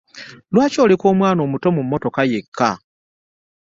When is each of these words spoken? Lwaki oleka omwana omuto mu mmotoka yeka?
Lwaki 0.53 0.77
oleka 0.85 1.05
omwana 1.11 1.39
omuto 1.45 1.67
mu 1.75 1.81
mmotoka 1.83 2.21
yeka? 2.31 2.69